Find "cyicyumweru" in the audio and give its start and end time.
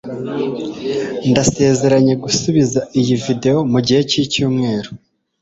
4.09-4.89